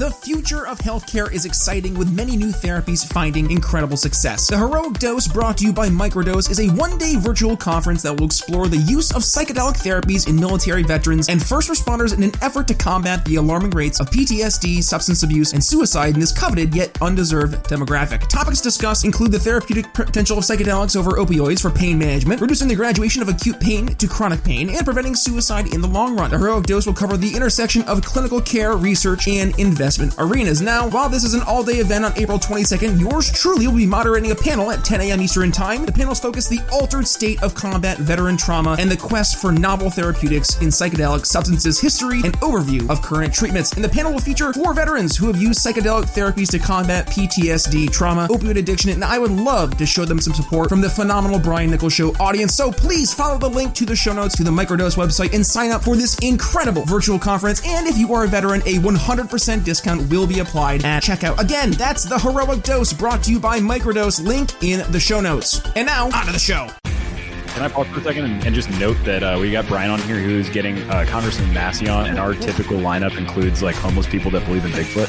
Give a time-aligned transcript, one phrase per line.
[0.00, 4.48] The future of healthcare is exciting with many new therapies finding incredible success.
[4.48, 8.18] The Heroic Dose, brought to you by Microdose, is a one day virtual conference that
[8.18, 12.32] will explore the use of psychedelic therapies in military veterans and first responders in an
[12.40, 16.74] effort to combat the alarming rates of PTSD, substance abuse, and suicide in this coveted
[16.74, 18.26] yet undeserved demographic.
[18.26, 22.74] Topics discussed include the therapeutic potential of psychedelics over opioids for pain management, reducing the
[22.74, 26.30] graduation of acute pain to chronic pain, and preventing suicide in the long run.
[26.30, 30.60] The Heroic Dose will cover the intersection of clinical care, research, and investment arenas.
[30.60, 33.86] Now, while this is an all day event on April 22nd, yours truly will be
[33.86, 35.20] moderating a panel at 10 a.m.
[35.20, 35.84] Eastern Time.
[35.84, 39.90] The panels focus the altered state of combat veteran trauma and the quest for novel
[39.90, 43.72] therapeutics in psychedelic substances, history, and overview of current treatments.
[43.72, 47.90] And the panel will feature four veterans who have used psychedelic therapies to combat PTSD,
[47.90, 51.38] trauma, opioid addiction, and I would love to show them some support from the phenomenal
[51.38, 52.54] Brian Nichols Show audience.
[52.54, 55.70] So please follow the link to the show notes to the Microdose website and sign
[55.70, 57.62] up for this incredible virtual conference.
[57.64, 61.38] And if you are a veteran, a 100% discount will be applied at checkout.
[61.38, 64.24] Again, that's the Heroic Dose brought to you by Microdose.
[64.24, 65.60] Link in the show notes.
[65.74, 66.68] And now, on to the show.
[66.84, 69.90] Can I pause for a second and, and just note that uh, we got Brian
[69.90, 74.06] on here who's getting uh, Congressman Massey on, and our typical lineup includes like homeless
[74.06, 75.08] people that believe in Bigfoot.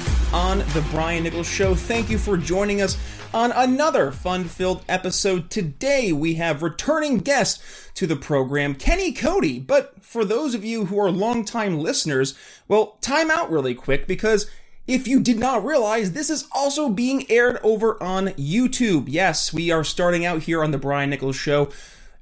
[0.33, 1.75] on The Brian Nichols Show.
[1.75, 2.97] Thank you for joining us
[3.33, 5.49] on another fun filled episode.
[5.49, 7.61] Today, we have returning guest
[7.95, 9.59] to the program, Kenny Cody.
[9.59, 12.33] But for those of you who are longtime listeners,
[12.67, 14.49] well, time out really quick because
[14.87, 19.05] if you did not realize, this is also being aired over on YouTube.
[19.07, 21.69] Yes, we are starting out here on The Brian Nichols Show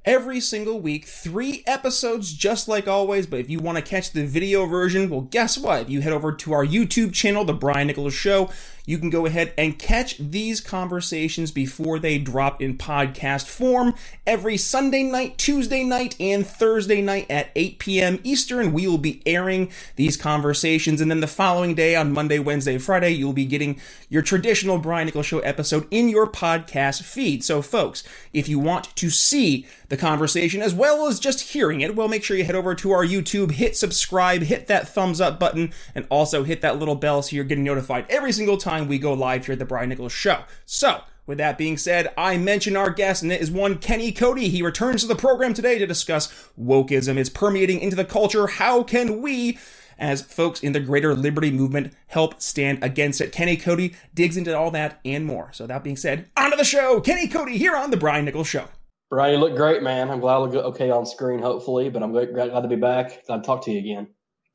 [0.04, 3.26] every single week, three episodes just like always.
[3.26, 5.82] But if you want to catch the video version, well, guess what?
[5.82, 8.50] If you head over to our YouTube channel, The Brian Nichols Show,
[8.86, 13.94] you can go ahead and catch these conversations before they drop in podcast form
[14.26, 18.20] every Sunday night, Tuesday night, and Thursday night at 8 p.m.
[18.24, 18.72] Eastern.
[18.72, 23.10] We will be airing these conversations, and then the following day on Monday, Wednesday, Friday,
[23.10, 27.44] you'll be getting your traditional Brian Nichols Show episode in your podcast feed.
[27.44, 28.02] So, folks,
[28.32, 32.24] if you want to see the conversation as well as just hearing it, well, make
[32.24, 36.06] sure you head over to our YouTube, hit subscribe, hit that thumbs up button, and
[36.10, 39.46] also hit that little bell so you're getting notified every single time we go live
[39.46, 40.44] here at the Brian Nichols Show.
[40.64, 44.48] So, with that being said, I mention our guest, and it is one Kenny Cody.
[44.48, 47.16] He returns to the program today to discuss wokeism.
[47.16, 48.46] It's permeating into the culture.
[48.46, 49.58] How can we,
[49.98, 53.32] as folks in the greater liberty movement, help stand against it?
[53.32, 55.50] Kenny Cody digs into all that and more.
[55.52, 57.00] So, that being said, onto the show.
[57.00, 58.68] Kenny Cody here on the Brian Nichols Show.
[59.10, 60.08] Brian, you look great, man.
[60.08, 63.26] I'm glad I look okay on screen, hopefully, but I'm glad to be back.
[63.26, 64.06] Glad to talk to you again.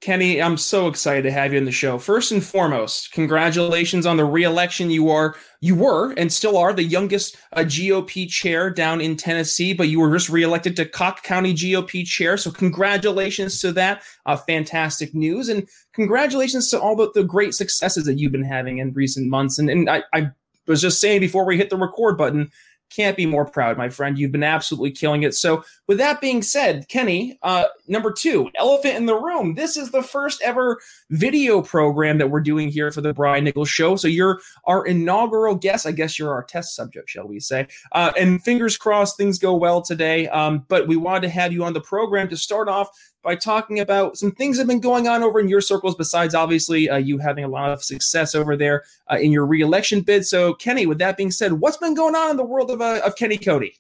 [0.05, 1.97] Kenny, I'm so excited to have you in the show.
[1.97, 4.91] First and foremost, congratulations on the reelection.
[4.91, 9.73] You are, you were, and still are the youngest uh, GOP chair down in Tennessee,
[9.73, 12.37] but you were just reelected to Cocke County GOP chair.
[12.37, 14.03] So congratulations to that.
[14.27, 18.77] Uh, fantastic news, and congratulations to all the, the great successes that you've been having
[18.77, 19.57] in recent months.
[19.57, 20.29] And, and I, I
[20.67, 22.51] was just saying before we hit the record button,
[22.89, 24.17] can't be more proud, my friend.
[24.17, 25.33] You've been absolutely killing it.
[25.33, 29.55] So, with that being said, Kenny, uh, number two, Elephant in the Room.
[29.55, 30.79] This is the first ever
[31.09, 33.95] video program that we're doing here for the Brian Nichols Show.
[33.95, 35.85] So, you're our inaugural guest.
[35.85, 37.67] I guess you're our test subject, shall we say?
[37.91, 40.27] Uh, and fingers crossed things go well today.
[40.29, 42.89] Um, but we wanted to have you on the program to start off
[43.25, 46.35] by talking about some things that have been going on over in your circles, besides
[46.35, 50.27] obviously uh, you having a lot of success over there uh, in your reelection bid.
[50.27, 53.01] So, Kenny, with that being said, what's been going on in the world of, uh,
[53.03, 53.79] of Kenny Cody?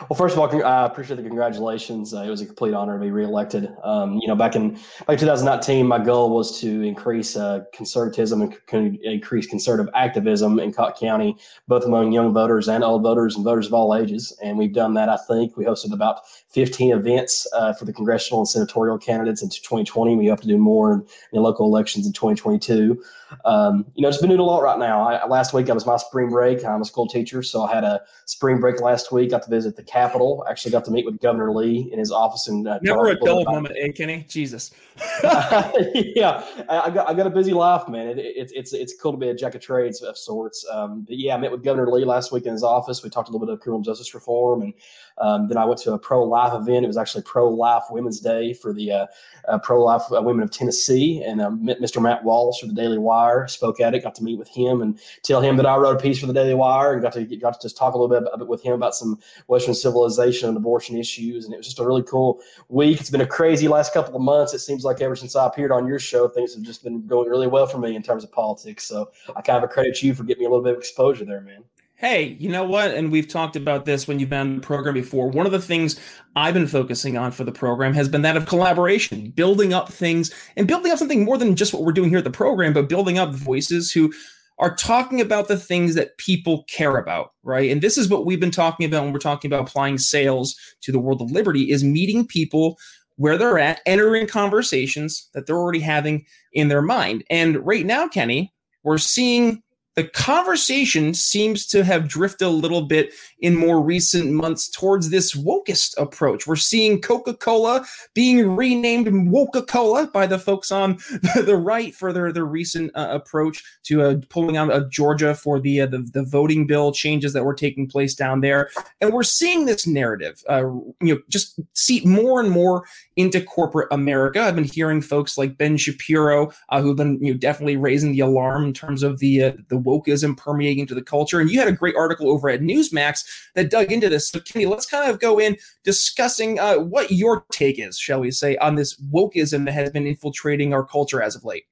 [0.00, 2.14] Well, first of all, I appreciate the congratulations.
[2.14, 3.74] Uh, it was a complete honor to be reelected.
[3.82, 8.42] Um, you know, back in back in 2019, my goal was to increase uh, conservatism
[8.42, 11.36] and increase conservative activism in Cocke County,
[11.68, 14.36] both among young voters and old voters and voters of all ages.
[14.42, 15.08] And we've done that.
[15.08, 19.48] I think we hosted about 15 events uh, for the congressional and senatorial candidates in
[19.50, 20.16] 2020.
[20.16, 23.02] We hope to do more in, in local elections in 2022
[23.44, 25.02] um, you know, it's been doing a lot right now.
[25.02, 26.64] I, last week I was my spring break.
[26.64, 29.30] I'm a school teacher, so I had a spring break last week.
[29.30, 30.44] Got to visit the Capitol.
[30.48, 32.48] Actually, got to meet with Governor Lee in his office.
[32.48, 34.26] And uh, never a dull moment, eh, Kenny?
[34.28, 34.72] Jesus.
[35.22, 38.08] yeah, I, got I got a busy life, man.
[38.08, 40.66] It, it, it's it's cool to be a jack of trades of sorts.
[40.70, 43.02] Um, but yeah, I met with Governor Lee last week in his office.
[43.02, 44.74] We talked a little bit of criminal justice reform and
[45.18, 46.84] Um, then I went to a pro life event.
[46.84, 49.06] It was actually Pro Life Women's Day for the uh,
[49.46, 52.02] uh, Pro Life uh, Women of Tennessee, and um, Mr.
[52.02, 54.02] Matt Walsh for the Daily Wire spoke at it.
[54.02, 56.32] Got to meet with him and tell him that I wrote a piece for the
[56.32, 58.74] Daily Wire, and got to got to just talk a little bit about, with him
[58.74, 61.44] about some Western civilization and abortion issues.
[61.44, 63.00] And it was just a really cool week.
[63.00, 64.54] It's been a crazy last couple of months.
[64.54, 67.28] It seems like ever since I appeared on your show, things have just been going
[67.28, 68.84] really well for me in terms of politics.
[68.84, 71.40] So I kind of credit you for getting me a little bit of exposure there,
[71.40, 71.64] man
[72.02, 72.90] hey, you know what?
[72.90, 75.28] And we've talked about this when you've been on the program before.
[75.28, 76.00] One of the things
[76.34, 80.34] I've been focusing on for the program has been that of collaboration, building up things
[80.56, 82.88] and building up something more than just what we're doing here at the program, but
[82.88, 84.12] building up voices who
[84.58, 87.70] are talking about the things that people care about, right?
[87.70, 90.90] And this is what we've been talking about when we're talking about applying sales to
[90.90, 92.78] the world of liberty is meeting people
[93.14, 97.22] where they're at, entering conversations that they're already having in their mind.
[97.30, 98.52] And right now, Kenny,
[98.82, 99.62] we're seeing
[99.94, 105.34] the conversation seems to have drifted a little bit in more recent months towards this
[105.34, 106.46] wokest approach.
[106.46, 107.84] We're seeing Coca Cola
[108.14, 110.92] being renamed Woca Cola by the folks on
[111.34, 115.60] the right for their, their recent uh, approach to uh, pulling out of Georgia for
[115.60, 119.22] the, uh, the, the voting bill changes that were taking place down there, and we're
[119.22, 120.62] seeing this narrative, uh,
[121.00, 122.84] you know, just seep more and more
[123.16, 124.40] into corporate America.
[124.40, 128.20] I've been hearing folks like Ben Shapiro uh, who've been you know definitely raising the
[128.20, 131.40] alarm in terms of the uh, the wokeism permeating into the culture.
[131.40, 133.24] And you had a great article over at Newsmax
[133.54, 134.30] that dug into this.
[134.30, 138.30] So, Kenny, let's kind of go in discussing uh, what your take is, shall we
[138.30, 141.64] say, on this wokeism that has been infiltrating our culture as of late.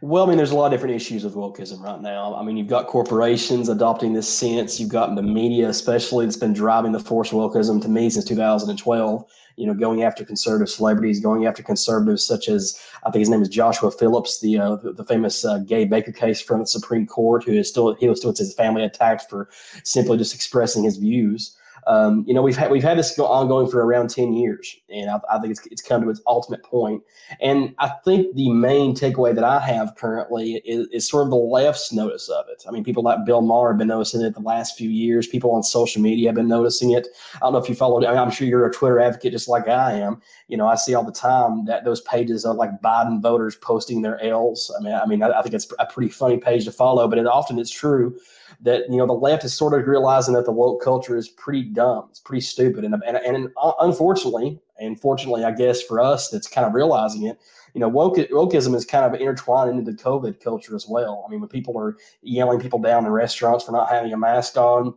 [0.00, 2.34] Well, I mean, there's a lot of different issues with wokeism right now.
[2.34, 4.78] I mean, you've got corporations adopting this sense.
[4.78, 8.24] You've got the media, especially, that's been driving the force of wokeism to me since
[8.24, 9.26] 2012
[9.60, 13.42] you know, going after conservative celebrities, going after conservatives such as I think his name
[13.42, 17.44] is Joshua Phillips, the uh, the, famous uh, gay Baker case from the Supreme Court,
[17.44, 19.50] who is still he was still his family attacked for
[19.84, 21.56] simply just expressing his views.
[21.90, 25.10] Um, you know, we've had we've had this go ongoing for around ten years, and
[25.10, 27.02] I, I, think it's it's come to its ultimate point.
[27.40, 31.36] And I think the main takeaway that I have currently is, is sort of the
[31.36, 32.62] left's notice of it.
[32.68, 35.26] I mean, people like Bill Maher have been noticing it the last few years.
[35.26, 37.08] People on social media have been noticing it.
[37.34, 38.04] I don't know if you followed.
[38.04, 40.22] I mean, I'm sure you're a Twitter advocate just like I am.
[40.46, 44.02] You know, I see all the time that those pages are like Biden voters posting
[44.02, 44.72] their L's.
[44.78, 47.18] I mean, I mean, I, I think it's a pretty funny page to follow, but
[47.18, 48.16] it often it's true
[48.62, 51.62] that you know the left is sort of realizing that the woke culture is pretty
[51.80, 53.48] dumb, it's pretty stupid, and and, and
[53.80, 57.38] unfortunately, and fortunately, I guess for us, that's kind of realizing it.
[57.74, 61.24] You know, woke, wokeism is kind of intertwined into the COVID culture as well.
[61.26, 64.56] I mean, when people are yelling people down in restaurants for not having a mask
[64.56, 64.94] on,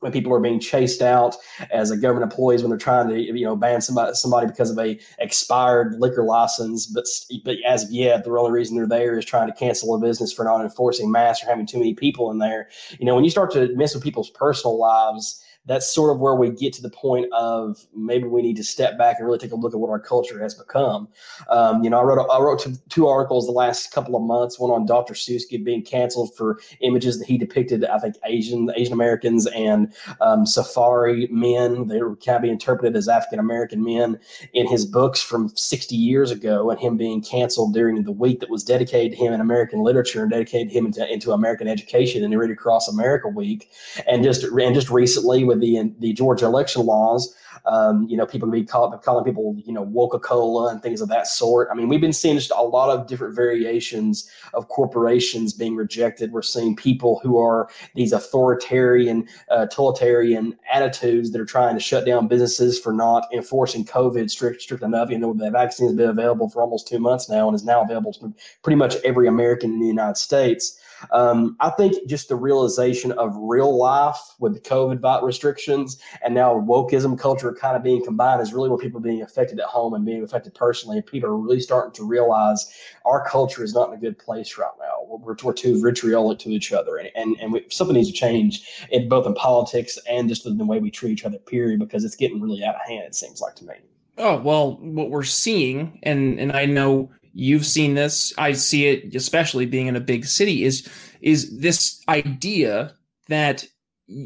[0.00, 1.36] when people are being chased out
[1.70, 4.78] as a government employees when they're trying to you know ban somebody somebody because of
[4.78, 7.04] a expired liquor license but
[7.44, 10.32] but as of yet the only reason they're there is trying to cancel a business
[10.32, 12.68] for not enforcing masks or having too many people in there
[12.98, 16.34] you know when you start to mess with people's personal lives that's sort of where
[16.34, 19.52] we get to the point of maybe we need to step back and really take
[19.52, 21.08] a look at what our culture has become.
[21.48, 24.58] Um, you know, I wrote I wrote two, two, articles the last couple of months.
[24.58, 25.14] One on Dr.
[25.14, 27.84] Seuss being canceled for images that he depicted.
[27.84, 31.88] I think Asian Asian Americans and um, safari men.
[31.88, 34.18] They were kind of being interpreted as African American men
[34.52, 38.50] in his books from 60 years ago, and him being canceled during the week that
[38.50, 42.36] was dedicated to him in American literature and dedicated him into, into American education and
[42.38, 43.70] Read Across America Week.
[44.06, 47.34] And just and just recently with the the Georgia election laws.
[47.64, 51.08] Um, you know, people be call, calling people, you know, Coca Cola and things of
[51.08, 51.68] that sort.
[51.70, 56.30] I mean, we've been seeing just a lot of different variations of corporations being rejected.
[56.30, 62.06] We're seeing people who are these authoritarian, uh, totalitarian attitudes that are trying to shut
[62.06, 65.10] down businesses for not enforcing COVID strict strict enough.
[65.10, 67.82] You know, the vaccine has been available for almost two months now and is now
[67.82, 70.78] available to pretty much every American in the United States.
[71.10, 76.54] Um, I think just the realization of real life with the COVID restrictions and now
[76.54, 79.94] wokeism culture kind of being combined is really what people are being affected at home
[79.94, 80.98] and being affected personally.
[80.98, 82.72] And people are really starting to realize
[83.04, 85.06] our culture is not in a good place right now.
[85.08, 88.86] We're, we're too vitriolic to each other, and and, and we, something needs to change
[88.90, 91.38] in both in politics and just in the way we treat each other.
[91.38, 93.04] Period, because it's getting really out of hand.
[93.04, 93.74] It seems like to me.
[94.18, 99.14] Oh well, what we're seeing, and and I know you've seen this i see it
[99.14, 100.88] especially being in a big city is
[101.20, 102.94] is this idea
[103.28, 103.66] that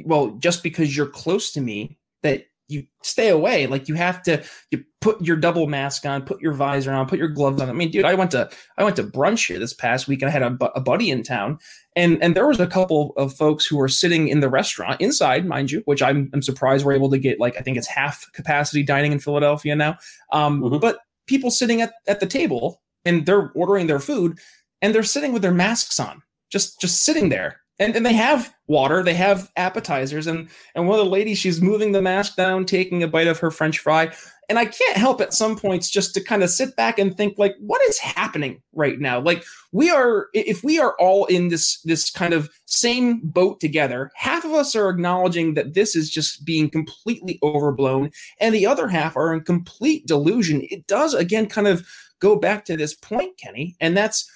[0.05, 4.40] well just because you're close to me that you stay away like you have to
[4.71, 7.73] you put your double mask on put your visor on put your gloves on i
[7.73, 8.49] mean dude i went to
[8.79, 11.25] i went to brunch here this past week and i had a, a buddy in
[11.25, 11.59] town
[11.97, 15.45] and and there was a couple of folks who were sitting in the restaurant inside
[15.47, 18.31] mind you which i'm, I'm surprised we're able to get like i think it's half
[18.35, 19.99] capacity dining in philadelphia now
[20.33, 20.79] um, mm-hmm.
[20.79, 24.38] but people sitting at, at the table and they're ordering their food
[24.83, 27.61] and they're sitting with their masks on, just just sitting there.
[27.80, 31.61] and, and they have water, they have appetizers, and and one of the ladies, she's
[31.62, 34.12] moving the mask down, taking a bite of her French fry,
[34.49, 37.38] and I can't help at some points just to kind of sit back and think
[37.38, 39.19] like, what is happening right now?
[39.19, 44.11] Like we are, if we are all in this this kind of same boat together,
[44.14, 48.88] half of us are acknowledging that this is just being completely overblown, and the other
[48.88, 50.61] half are in complete delusion.
[50.71, 51.87] It does again kind of
[52.21, 54.31] go back to this point, Kenny, and that's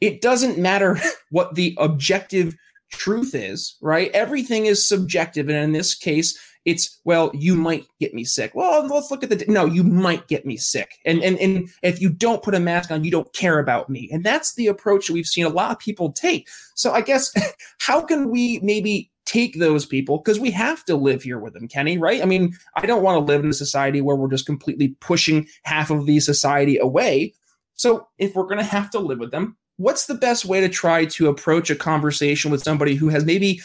[0.00, 2.54] it doesn't matter what the objective
[2.90, 4.10] truth is, right?
[4.12, 5.48] Everything is subjective.
[5.48, 8.52] And in this case, it's, well, you might get me sick.
[8.54, 10.98] Well, let's look at the, no, you might get me sick.
[11.04, 14.08] And, and, and if you don't put a mask on, you don't care about me.
[14.12, 16.48] And that's the approach we've seen a lot of people take.
[16.74, 17.32] So I guess,
[17.80, 21.68] how can we maybe take those people because we have to live here with them,
[21.68, 22.22] Kenny, right?
[22.22, 25.46] I mean, I don't want to live in a society where we're just completely pushing
[25.64, 27.34] half of the society away.
[27.74, 30.68] So if we're going to have to live with them, what's the best way to
[30.68, 33.60] try to approach a conversation with somebody who has maybe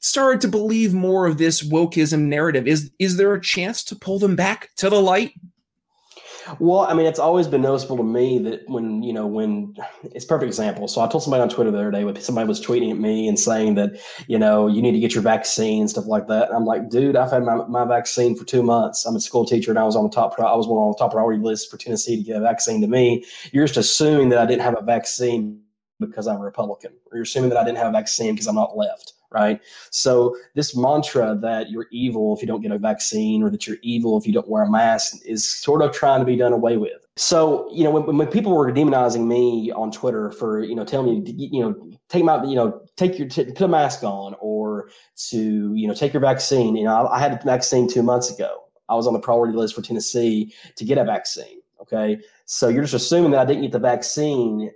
[0.00, 2.66] started to believe more of this wokeism narrative?
[2.66, 5.34] Is is there a chance to pull them back to the light?
[6.58, 10.24] Well, I mean, it's always been noticeable to me that when, you know, when it's
[10.24, 10.88] perfect example.
[10.88, 13.38] So I told somebody on Twitter the other day, somebody was tweeting at me and
[13.38, 16.48] saying that, you know, you need to get your vaccine, stuff like that.
[16.48, 19.06] And I'm like, dude, I've had my, my vaccine for two months.
[19.06, 20.98] I'm a school teacher and I was on the top, I was one on the
[20.98, 23.24] top priority list for Tennessee to get a vaccine to me.
[23.52, 25.60] You're just assuming that I didn't have a vaccine
[25.98, 28.56] because I'm a Republican, or you're assuming that I didn't have a vaccine because I'm
[28.56, 29.60] not left right?
[29.90, 33.78] So this mantra that you're evil if you don't get a vaccine or that you're
[33.82, 36.76] evil if you don't wear a mask is sort of trying to be done away
[36.76, 37.04] with.
[37.16, 41.22] So, you know, when, when people were demonizing me on Twitter for, you know, telling
[41.24, 44.90] me, you know, take my, you know, take your, t- put a mask on or
[45.28, 48.34] to, you know, take your vaccine, you know, I, I had a vaccine two months
[48.34, 48.64] ago.
[48.88, 51.60] I was on the priority list for Tennessee to get a vaccine.
[51.80, 52.18] Okay.
[52.46, 54.70] So you're just assuming that I didn't get the vaccine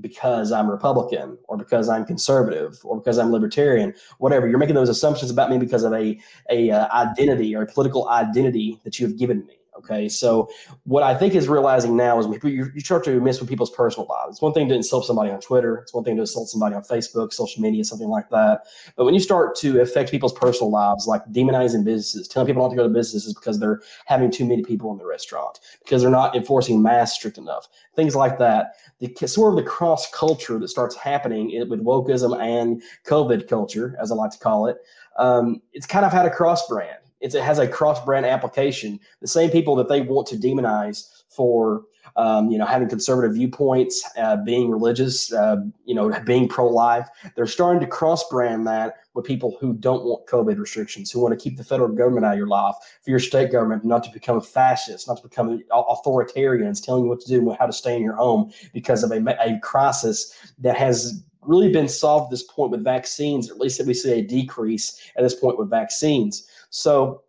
[0.00, 4.48] because I'm Republican or because I'm conservative or because I'm libertarian, whatever.
[4.48, 6.18] You're making those assumptions about me because of a
[6.50, 9.58] a uh, identity or a political identity that you have given me.
[9.78, 10.48] Okay, so
[10.84, 14.06] what I think is realizing now is you, you start to miss with people's personal
[14.08, 14.32] lives.
[14.32, 15.76] It's one thing to insult somebody on Twitter.
[15.78, 18.62] It's one thing to insult somebody on Facebook, social media, something like that.
[18.96, 22.70] But when you start to affect people's personal lives, like demonizing businesses, telling people not
[22.70, 26.10] to go to businesses because they're having too many people in the restaurant, because they're
[26.10, 30.68] not enforcing masks strict enough, things like that, the sort of the cross culture that
[30.68, 34.78] starts happening with wokeism and COVID culture, as I like to call it,
[35.18, 39.00] um, it's kind of had a cross brand it has a cross brand application.
[39.20, 41.84] The same people that they want to demonize for,
[42.16, 47.08] um, you know, having conservative viewpoints, uh, being religious, uh, you know, being pro life,
[47.34, 51.38] they're starting to cross brand that with people who don't want COVID restrictions, who want
[51.38, 54.10] to keep the federal government out of your life, for your state government not to
[54.10, 57.96] become fascist, not to become authoritarians, telling you what to do and how to stay
[57.96, 62.42] in your home because of a, a crisis that has really been solved at this
[62.42, 65.70] point with vaccines, or at least that we see a decrease at this point with
[65.70, 66.48] vaccines.
[66.70, 67.22] So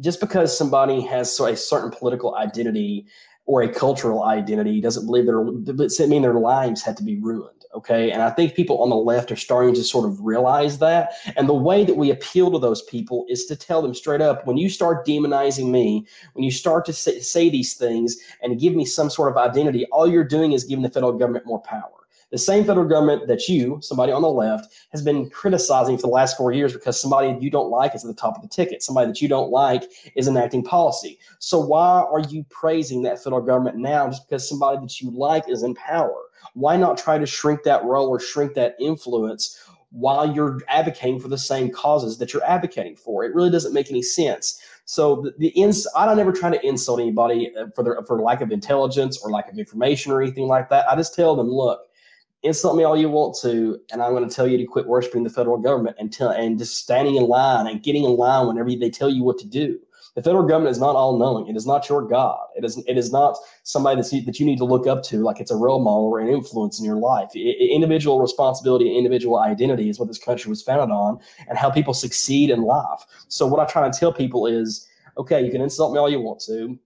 [0.00, 3.06] just because somebody has a certain political identity
[3.46, 7.50] or a cultural identity doesn't believe their doesn't mean their lives had to be ruined.
[7.74, 8.12] Okay.
[8.12, 11.14] And I think people on the left are starting to sort of realize that.
[11.36, 14.46] And the way that we appeal to those people is to tell them straight up
[14.46, 18.74] when you start demonizing me, when you start to say, say these things and give
[18.74, 22.03] me some sort of identity, all you're doing is giving the federal government more power
[22.30, 26.08] the same federal government that you, somebody on the left, has been criticizing for the
[26.08, 28.82] last four years because somebody you don't like is at the top of the ticket.
[28.82, 29.84] Somebody that you don't like
[30.16, 31.18] is enacting policy.
[31.38, 35.48] So why are you praising that federal government now just because somebody that you like
[35.48, 36.16] is in power?
[36.54, 41.28] Why not try to shrink that role or shrink that influence while you're advocating for
[41.28, 43.24] the same causes that you're advocating for?
[43.24, 44.60] It really doesn't make any sense.
[44.86, 48.20] So the, the ins, I don't ever try to insult anybody uh, for their for
[48.20, 50.88] lack of intelligence or lack of information or anything like that.
[50.88, 51.80] I just tell them, look,
[52.44, 55.24] insult me all you want to, and I'm going to tell you to quit worshiping
[55.24, 58.70] the federal government and tell and just standing in line and getting in line whenever
[58.70, 59.78] they tell you what to do.
[60.14, 61.48] The federal government is not all knowing.
[61.48, 62.46] It is not your God.
[62.56, 65.40] It is it is not somebody that's, that you need to look up to like
[65.40, 67.30] it's a role model or an influence in your life.
[67.34, 71.68] It, individual responsibility and individual identity is what this country was founded on, and how
[71.68, 73.00] people succeed in life.
[73.26, 74.86] So what I try to tell people is,
[75.18, 76.78] okay, you can insult me all you want to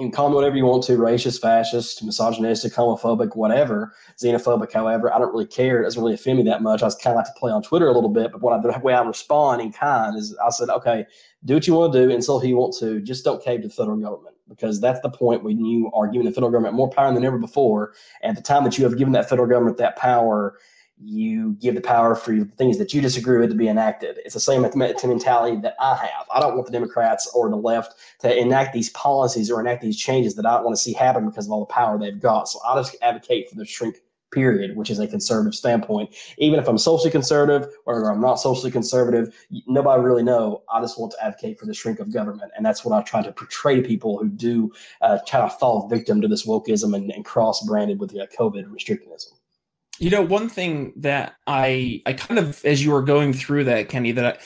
[0.00, 5.12] can call me whatever you want to racist, fascist, misogynistic, homophobic, whatever, xenophobic, however.
[5.12, 5.80] I don't really care.
[5.80, 6.82] It doesn't really offend me that much.
[6.82, 8.32] I just kind of like to play on Twitter a little bit.
[8.32, 11.06] But what I, the way I respond in kind is I said, okay,
[11.44, 13.00] do what you want to do, insult who you want to.
[13.00, 16.26] Just don't cave to the federal government because that's the point when you are giving
[16.26, 17.94] the federal government more power than ever before.
[18.22, 20.58] At the time that you have given that federal government that power,
[21.02, 24.18] you give the power for things that you disagree with to be enacted.
[24.24, 26.26] It's the same mentality that I have.
[26.32, 29.96] I don't want the Democrats or the left to enact these policies or enact these
[29.96, 32.48] changes that I don't want to see happen because of all the power they've got.
[32.48, 33.96] So I just advocate for the shrink
[34.30, 36.14] period, which is a conservative standpoint.
[36.38, 39.34] Even if I'm socially conservative or I'm not socially conservative,
[39.66, 40.62] nobody really know.
[40.72, 43.22] I just want to advocate for the shrink of government, and that's what I try
[43.22, 47.10] to portray to people who do uh, kind of fall victim to this wokeism and,
[47.10, 49.32] and cross branded with the uh, COVID restrictionism.
[50.00, 53.90] You know, one thing that I I kind of as you were going through that,
[53.90, 54.38] Kenny, that I,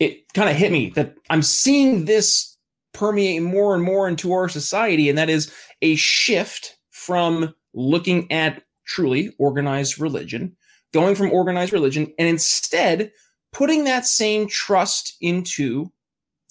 [0.00, 2.58] it kind of hit me that I'm seeing this
[2.92, 8.64] permeate more and more into our society, and that is a shift from looking at
[8.84, 10.56] truly organized religion,
[10.92, 13.12] going from organized religion, and instead
[13.52, 15.92] putting that same trust into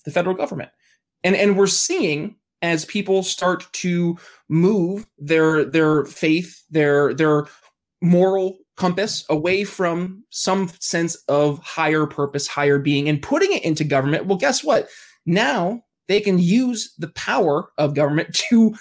[0.05, 0.69] the federal government.
[1.25, 7.47] And and we're seeing as people start to move their their faith, their their
[8.01, 13.83] moral compass away from some sense of higher purpose, higher being, and putting it into
[13.83, 14.25] government.
[14.25, 14.89] Well, guess what?
[15.25, 18.75] Now they can use the power of government to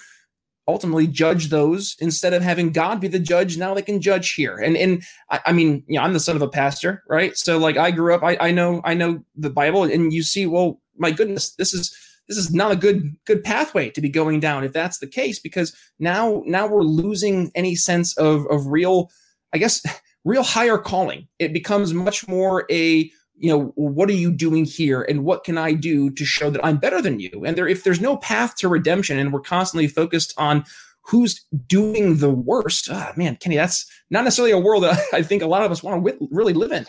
[0.66, 3.56] ultimately judge those instead of having God be the judge.
[3.56, 4.56] Now they can judge here.
[4.56, 7.36] And and I, I mean, you know, I'm the son of a pastor, right?
[7.36, 10.46] So like I grew up, I, I know I know the Bible, and you see,
[10.46, 11.94] well, my goodness, this is
[12.28, 15.38] this is not a good good pathway to be going down if that's the case,
[15.38, 19.10] because now now we're losing any sense of of real,
[19.52, 19.82] I guess,
[20.24, 21.28] real higher calling.
[21.38, 25.58] It becomes much more a you know what are you doing here and what can
[25.58, 28.54] i do to show that i'm better than you and there if there's no path
[28.54, 30.64] to redemption and we're constantly focused on
[31.02, 35.42] who's doing the worst ah, man kenny that's not necessarily a world that i think
[35.42, 36.86] a lot of us want to really live in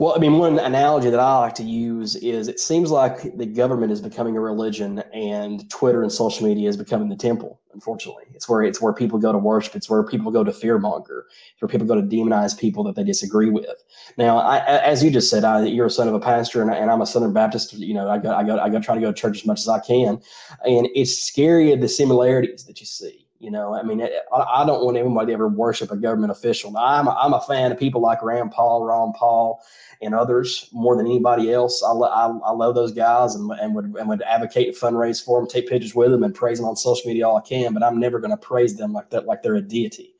[0.00, 3.44] well, I mean, one analogy that I like to use is it seems like the
[3.44, 7.60] government is becoming a religion, and Twitter and social media is becoming the temple.
[7.74, 9.76] Unfortunately, it's where it's where people go to worship.
[9.76, 11.24] It's where people go to fearmonger.
[11.52, 13.84] It's where people go to demonize people that they disagree with.
[14.16, 16.90] Now, I, as you just said, I, you're a son of a pastor, and, and
[16.90, 17.74] I'm a Southern Baptist.
[17.74, 19.60] You know, I go, I go, I go, try to go to church as much
[19.60, 20.18] as I can,
[20.64, 23.19] and it's scary the similarities that you see.
[23.40, 26.76] You know, I mean, I, don't want anybody to ever worship a government official.
[26.76, 29.64] I'm a, I'm a fan of people like Rand Paul, Ron Paul,
[30.02, 31.82] and others more than anybody else.
[31.82, 35.48] I, I, I love those guys and, and would and would advocate fundraise for them,
[35.48, 37.72] take pictures with them, and praise them on social media all I can.
[37.72, 40.14] But I'm never going to praise them like that, like they're a deity.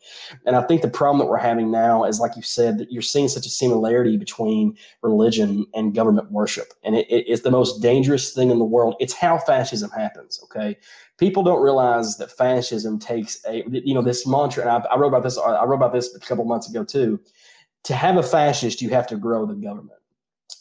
[0.47, 3.03] And I think the problem that we're having now is, like you said, that you're
[3.03, 7.81] seeing such a similarity between religion and government worship, and it, it, it's the most
[7.81, 8.97] dangerous thing in the world.
[9.01, 10.41] It's how fascism happens.
[10.45, 10.77] Okay,
[11.19, 14.63] people don't realize that fascism takes a you know this mantra.
[14.63, 15.39] And I, I wrote about this.
[15.39, 17.21] I wrote about this a couple months ago too
[17.85, 19.99] to have a fascist, you have to grow the government.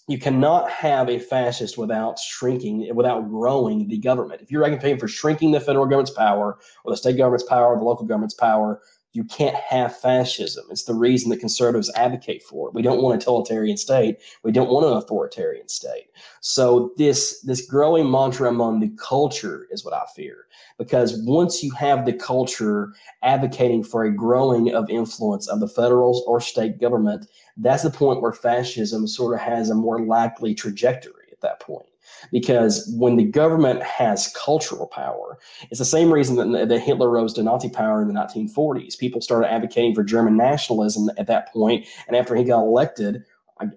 [0.07, 4.41] You cannot have a fascist without shrinking, without growing the government.
[4.41, 7.77] If you're advocating for shrinking the federal government's power or the state government's power or
[7.77, 8.81] the local government's power,
[9.13, 10.65] you can't have fascism.
[10.69, 12.75] It's the reason that conservatives advocate for it.
[12.75, 14.17] We don't want a totalitarian state.
[14.43, 16.09] We don't want an authoritarian state.
[16.41, 20.45] So this this growing mantra among the culture is what I fear.
[20.77, 22.93] Because once you have the culture
[23.23, 27.25] advocating for a growing of influence of the federal or state government,
[27.57, 31.87] that's the point where fascism sort of has a more likely trajectory at that point
[32.31, 35.37] because when the government has cultural power,
[35.69, 38.97] it's the same reason that, that Hitler rose to Nazi power in the 1940s.
[38.97, 43.23] People started advocating for German nationalism at that point, and after he got elected,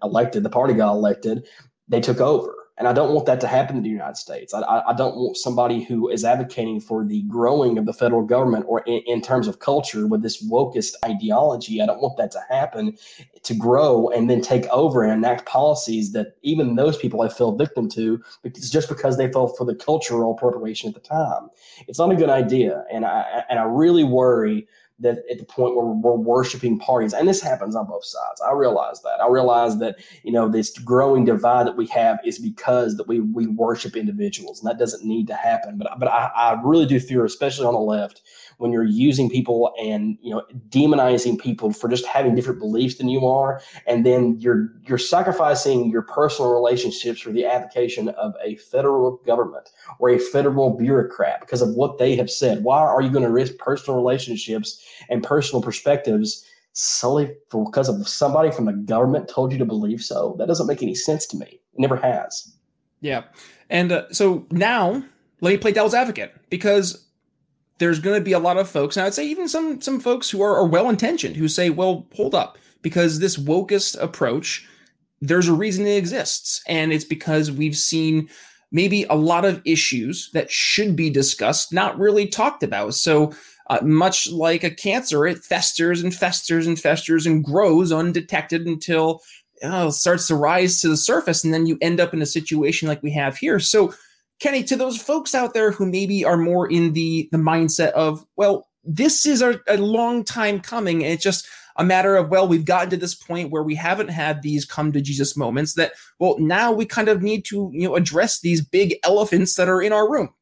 [0.03, 1.47] elected, the party got elected,
[1.89, 2.55] they took over.
[2.79, 4.55] And I don't want that to happen in the United States.
[4.55, 8.65] I, I don't want somebody who is advocating for the growing of the federal government
[8.67, 11.83] or in, in terms of culture with this wokest ideology.
[11.83, 12.97] I don't want that to happen
[13.43, 17.55] to grow and then take over and enact policies that even those people have fell
[17.55, 21.51] victim to because just because they fell for the cultural appropriation at the time.
[21.89, 22.85] It's not a good idea.
[22.91, 24.67] And I and I really worry
[25.01, 28.41] that at the point where we're worshiping parties, and this happens on both sides.
[28.41, 29.21] I realize that.
[29.21, 33.21] I realize that you know this growing divide that we have is because that we
[33.21, 35.79] we worship individuals, and that doesn't need to happen.
[35.79, 38.23] But but I, I really do fear, especially on the left,
[38.59, 43.09] when you're using people and you know demonizing people for just having different beliefs than
[43.09, 48.57] you are, and then you're you're sacrificing your personal relationships for the application of a
[48.57, 52.65] federal government or a federal bureaucrat because of what they have said.
[52.65, 56.47] Why are you going to risk personal relationships and personal perspectives?
[56.75, 60.35] solely because of somebody from the government told you to believe so.
[60.39, 61.47] That doesn't make any sense to me.
[61.47, 62.55] It never has.
[63.01, 63.25] Yeah.
[63.69, 65.03] And uh, so now
[65.41, 67.07] let me play devil's advocate because
[67.83, 70.31] there's going to be a lot of folks, and I'd say even some some folks
[70.31, 74.65] who are, are well intentioned, who say, "Well, hold up," because this wokest approach,
[75.21, 78.29] there's a reason it exists, and it's because we've seen
[78.71, 82.95] maybe a lot of issues that should be discussed not really talked about.
[82.95, 83.33] So.
[83.71, 89.23] Uh, much like a cancer, it festers and festers and festers and grows undetected until
[89.63, 92.89] it starts to rise to the surface, and then you end up in a situation
[92.89, 93.61] like we have here.
[93.61, 93.95] So,
[94.43, 98.27] Kenny, to those folks out there who maybe are more in the the mindset of,
[98.37, 101.05] well, this is a, a long time coming.
[101.05, 104.09] And it's just a matter of, well, we've gotten to this point where we haven't
[104.09, 107.87] had these come to Jesus moments that, well, now we kind of need to, you
[107.87, 110.35] know, address these big elephants that are in our room.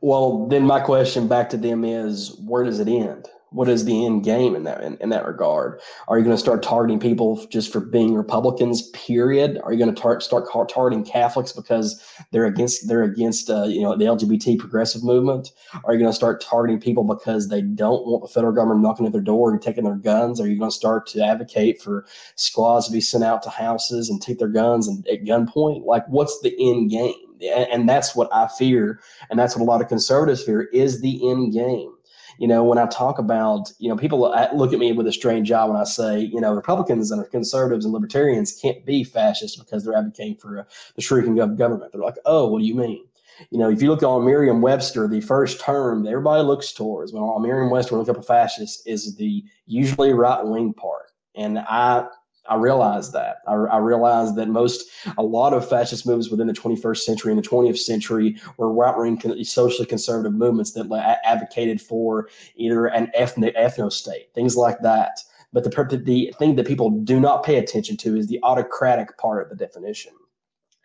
[0.00, 3.28] Well, then my question back to them is where does it end?
[3.56, 5.80] What is the end game in that in, in that regard?
[6.08, 8.90] Are you going to start targeting people just for being Republicans?
[8.90, 9.58] Period.
[9.64, 13.80] Are you going to tar- start targeting Catholics because they're against they're against uh, you
[13.80, 15.52] know the LGBT progressive movement?
[15.84, 19.06] Are you going to start targeting people because they don't want the federal government knocking
[19.06, 20.38] at their door and taking their guns?
[20.38, 24.10] Are you going to start to advocate for squads to be sent out to houses
[24.10, 25.86] and take their guns and at gunpoint?
[25.86, 27.14] Like, what's the end game?
[27.70, 31.30] and that's what I fear, and that's what a lot of conservatives fear is the
[31.30, 31.95] end game
[32.38, 34.20] you know, when I talk about, you know, people
[34.54, 37.84] look at me with a strange eye when I say, you know, Republicans and conservatives
[37.84, 41.92] and libertarians can't be fascist because they're advocating for a, the shrinking of government.
[41.92, 43.04] They're like, oh, what do you mean?
[43.50, 47.22] You know, if you look on Merriam-Webster, the first term that everybody looks towards when
[47.22, 51.12] on Merriam-Webster look up a fascist is the usually right-wing part.
[51.34, 52.06] And I
[52.48, 53.38] I realize that.
[53.46, 57.42] I, I realize that most, a lot of fascist movements within the 21st century and
[57.42, 63.54] the 20th century were right wing socially conservative movements that advocated for either an ethnic
[63.56, 65.20] ethno state, things like that.
[65.52, 69.42] But the, the thing that people do not pay attention to is the autocratic part
[69.42, 70.12] of the definition.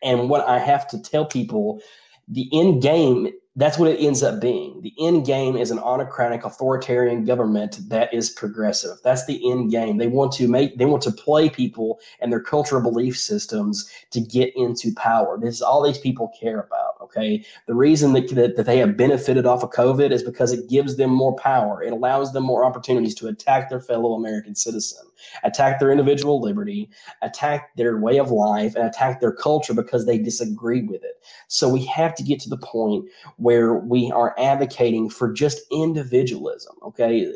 [0.03, 1.81] And what I have to tell people,
[2.27, 4.81] the end game that's what it ends up being.
[4.81, 8.97] The end game is an autocratic authoritarian government that is progressive.
[9.03, 9.97] That's the end game.
[9.97, 14.21] They want to make they want to play people and their cultural belief systems to
[14.21, 15.37] get into power.
[15.37, 16.90] This is all these people care about.
[17.11, 17.43] Okay.
[17.67, 20.95] The reason that, that, that they have benefited off of COVID is because it gives
[20.95, 21.83] them more power.
[21.83, 25.05] It allows them more opportunities to attack their fellow American citizen,
[25.43, 26.89] attack their individual liberty,
[27.21, 31.21] attack their way of life, and attack their culture because they disagree with it.
[31.49, 36.75] So we have to get to the point where we are advocating for just individualism.
[36.81, 37.29] Okay,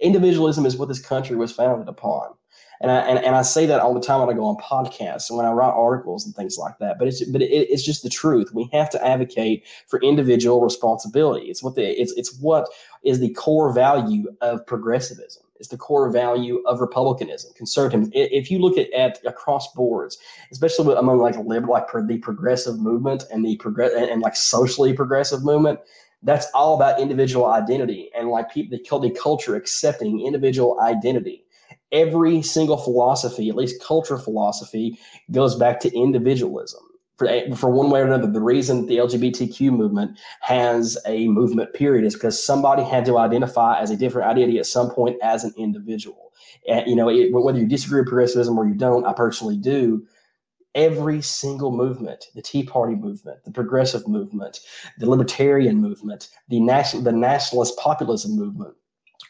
[0.00, 2.34] individualism is what this country was founded upon.
[2.80, 5.28] And I, and, and I say that all the time when I go on podcasts
[5.28, 6.98] and when I write articles and things like that.
[6.98, 8.50] But it's but it, it's just the truth.
[8.54, 11.46] We have to advocate for individual responsibility.
[11.46, 12.68] It's what the it's it's what
[13.02, 15.42] is the core value of progressivism.
[15.58, 18.12] It's the core value of republicanism, conservatism.
[18.14, 20.16] If you look at, at across boards,
[20.52, 24.92] especially among like liberal, like the progressive movement and the progress and, and like socially
[24.92, 25.80] progressive movement,
[26.22, 31.44] that's all about individual identity and like people the, the culture accepting individual identity
[31.92, 34.98] every single philosophy, at least culture philosophy,
[35.30, 36.80] goes back to individualism.
[37.16, 42.04] For, for one way or another, the reason the LGBTQ movement has a movement period
[42.04, 45.52] is because somebody had to identify as a different identity at some point as an
[45.56, 46.32] individual.
[46.68, 50.06] And, you know, it, whether you disagree with progressivism or you don't, I personally do.
[50.76, 54.60] Every single movement, the Tea Party movement, the progressive movement,
[54.98, 58.74] the libertarian movement, the national, the nationalist populism movement,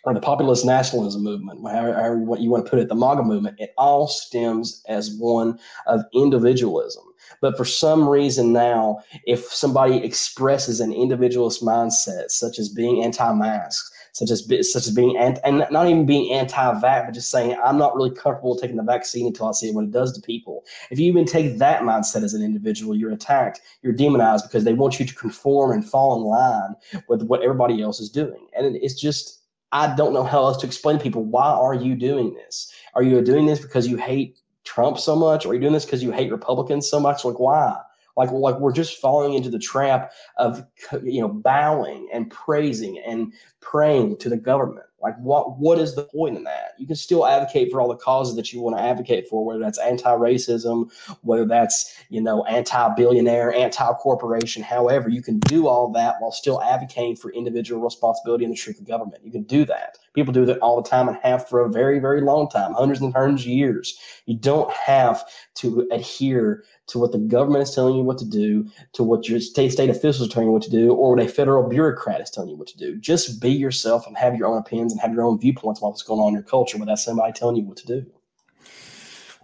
[0.05, 3.59] or the populist nationalism movement, however what you want to put it, the MAGA movement,
[3.59, 7.05] it all stems as one of individualism.
[7.41, 13.93] But for some reason now, if somebody expresses an individualist mindset, such as being anti-mask,
[14.13, 17.79] such as such as being anti, and not even being anti-vax, but just saying I'm
[17.79, 20.65] not really comfortable taking the vaccine until I see what it does to people.
[20.91, 24.73] If you even take that mindset as an individual, you're attacked, you're demonized because they
[24.73, 26.75] want you to conform and fall in line
[27.09, 29.38] with what everybody else is doing, and it's just
[29.73, 32.73] I don't know how else to explain to people why are you doing this?
[32.95, 35.47] Are you doing this because you hate Trump so much?
[35.47, 37.25] Are you doing this because you hate Republicans so much?
[37.25, 37.77] Like why?
[38.17, 40.67] Like like we're just falling into the trap of
[41.03, 44.88] you know bowing and praising and praying to the government.
[45.01, 46.75] Like what what is the point in that?
[46.79, 49.61] You can still advocate for all the causes that you want to advocate for, whether
[49.61, 50.91] that's anti-racism,
[51.23, 54.63] whether that's you know anti-billionaire, anti-corporation.
[54.63, 58.81] However, you can do all that while still advocating for individual responsibility in the truth
[58.81, 59.25] of government.
[59.25, 59.99] You can do that.
[60.19, 63.01] People do that all the time and have for a very very long time, hundreds
[63.01, 63.97] and hundreds of years.
[64.27, 65.25] You don't have
[65.57, 69.39] to adhere to what the government is telling you what to do, to what your
[69.39, 72.31] state state officials are telling you what to do, or what a federal bureaucrat is
[72.31, 72.97] telling you what to do.
[72.97, 76.03] Just be yourself and have your own opinions and have your own viewpoints about what's
[76.03, 78.05] going on in your culture without somebody telling you what to do.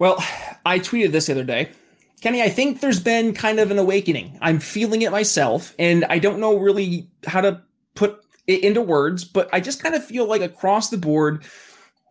[0.01, 0.17] Well,
[0.67, 1.71] I tweeted this the other day.
[2.21, 4.39] Kenny, I think there's been kind of an awakening.
[4.41, 7.63] I'm feeling it myself, and I don't know really how to
[7.95, 11.45] put into words, but I just kind of feel like across the board,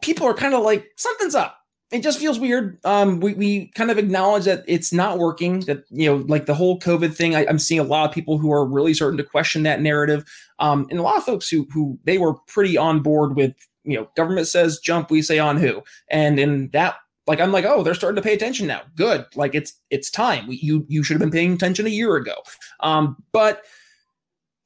[0.02, 2.80] people are kind of like, something's up it just feels weird.
[2.84, 5.60] Um, we, we kind of acknowledge that it's not working.
[5.62, 8.40] That you know, like the whole COVID thing, I, am seeing a lot of people
[8.40, 10.26] who are really starting to question that narrative,
[10.58, 13.54] um, and a lot of folks who who they were pretty on board with.
[13.86, 16.96] You know, government says jump, we say on who, and in that,
[17.28, 18.82] like I'm like, oh, they're starting to pay attention now.
[18.96, 20.48] Good, like it's it's time.
[20.48, 22.36] We, you you should have been paying attention a year ago.
[22.80, 23.66] Um, but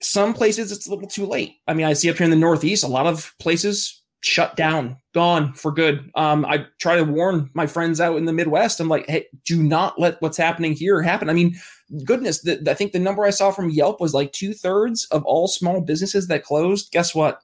[0.02, 1.56] some places it's a little too late.
[1.68, 4.98] I mean, I see up here in the Northeast, a lot of places shut down,
[5.14, 6.10] gone for good.
[6.16, 8.80] Um, I try to warn my friends out in the Midwest.
[8.80, 11.30] I'm like, hey, do not let what's happening here happen.
[11.30, 11.56] I mean,
[12.04, 15.24] goodness, the, I think the number I saw from Yelp was like two thirds of
[15.26, 16.92] all small businesses that closed.
[16.92, 17.42] Guess what?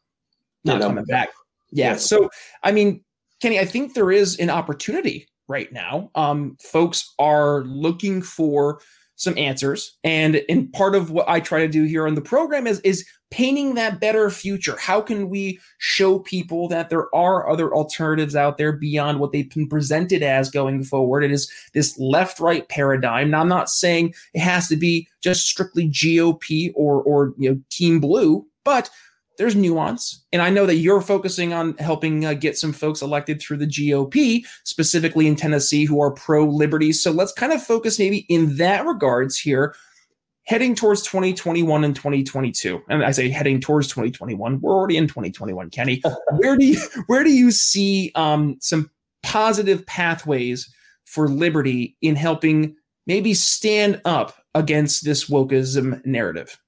[0.66, 1.30] Not coming back.
[1.72, 1.92] Yeah.
[1.92, 1.98] yeah.
[1.98, 2.30] So,
[2.64, 3.04] I mean,
[3.42, 6.10] Kenny, I think there is an opportunity right now.
[6.16, 8.80] Um, folks are looking for
[9.24, 9.98] some answers.
[10.04, 13.06] And and part of what I try to do here on the program is is
[13.32, 14.78] painting that better future.
[14.78, 19.50] How can we show people that there are other alternatives out there beyond what they've
[19.50, 21.24] been presented as going forward?
[21.24, 23.32] It is this left-right paradigm.
[23.32, 27.60] Now I'm not saying it has to be just strictly GOP or or you know
[27.70, 28.90] team blue, but
[29.38, 30.24] there's nuance.
[30.32, 33.68] And I know that you're focusing on helping uh, get some folks elected through the
[33.68, 36.92] GOP, specifically in Tennessee, who are pro liberty.
[36.92, 39.76] So let's kind of focus maybe in that regards here,
[40.46, 42.82] heading towards 2021 and 2022.
[42.90, 46.02] And I say heading towards 2021, we're already in 2021, Kenny.
[46.38, 48.90] where do you where do you see um, some
[49.24, 50.72] positive pathways
[51.06, 52.76] for liberty in helping
[53.08, 56.60] maybe stand up against this wokeism narrative?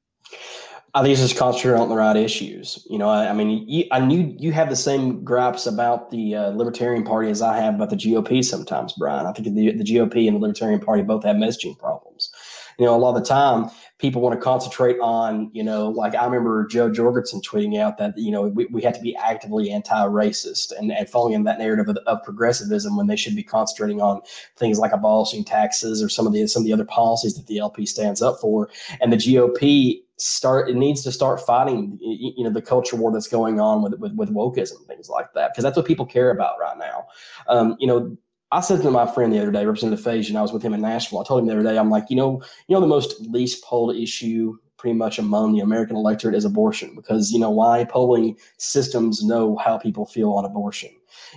[0.96, 2.88] I think it's just concentrating on the right issues.
[2.90, 6.36] You know, I, I mean, you, I knew you have the same gripes about the
[6.36, 9.26] uh, Libertarian Party as I have about the GOP sometimes, Brian.
[9.26, 12.32] I think the, the GOP and the Libertarian Party both have messaging problems.
[12.80, 16.16] You know, a lot of the time people want to concentrate on, you know, like
[16.16, 19.72] I remember Jo Jorgensen tweeting out that, you know, we, we have to be actively
[19.72, 24.02] anti-racist and, and following in that narrative of, of, progressivism when they should be concentrating
[24.02, 24.22] on
[24.58, 27.60] things like abolishing taxes or some of the some of the other policies that the
[27.60, 28.70] LP stands up for.
[29.00, 33.28] And the GOP start it needs to start fighting you know the culture war that's
[33.28, 36.60] going on with with, with wokeism things like that because that's what people care about
[36.60, 37.06] right now
[37.50, 38.16] um, you know
[38.52, 40.80] I said to my friend the other day, Representative Faison, I was with him in
[40.80, 41.20] Nashville.
[41.20, 43.64] I told him the other day, I'm like, you know, you know, the most least
[43.64, 48.38] polled issue pretty much among the American electorate is abortion because you know why polling
[48.58, 50.92] systems know how people feel on abortion.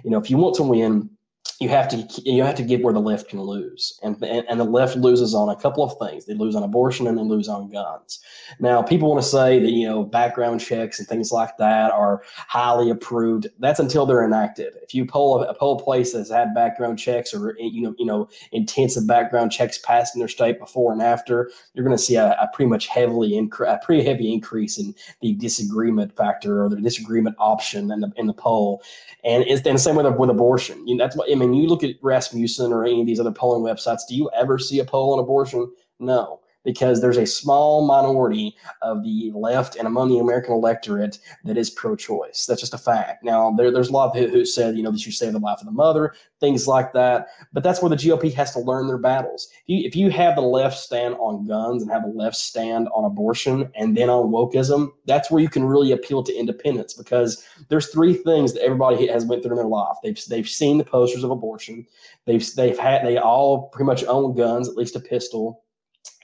[0.05, 1.09] You know, if you want to win,
[1.61, 4.61] you have to you have to get where the left can lose, and, and and
[4.61, 6.25] the left loses on a couple of things.
[6.25, 8.21] They lose on abortion and they lose on guns.
[8.61, 12.23] Now, people want to say that you know background checks and things like that are
[12.27, 13.49] highly approved.
[13.59, 14.75] That's until they're enacted.
[14.83, 18.07] If you poll a, a poll place that's had background checks or you know you
[18.07, 22.15] know intensive background checks passed in their state before and after, you're going to see
[22.15, 26.69] a, a, pretty much heavily incre- a pretty heavy increase in the disagreement factor or
[26.69, 28.81] the disagreement option in the in the poll.
[29.25, 30.87] And it's and the same with with abortion.
[30.87, 33.21] You know, that's what I mean when you look at Rasmussen or any of these
[33.21, 35.71] other polling websites, do you ever see a poll on abortion?
[35.99, 41.57] No because there's a small minority of the left and among the American electorate that
[41.57, 42.47] is pro-choice.
[42.47, 43.25] That's just a fact.
[43.25, 45.39] Now, there, there's a lot of who, who said, you know, that you save the
[45.39, 47.29] life of the mother, things like that.
[47.53, 49.49] But that's where the GOP has to learn their battles.
[49.67, 52.89] If you, if you have the left stand on guns and have the left stand
[52.95, 57.45] on abortion and then on wokeism, that's where you can really appeal to independence because
[57.69, 59.97] there's three things that everybody has went through in their life.
[60.03, 61.87] They've they've seen the posters of abortion.
[62.27, 65.63] They've they've had they all pretty much own guns, at least a pistol